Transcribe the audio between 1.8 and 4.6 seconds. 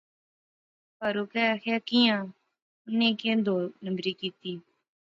کیاں اُنی کیہہ دو نمبر کیتی